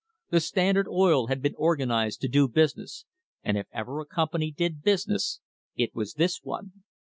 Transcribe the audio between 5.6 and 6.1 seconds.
it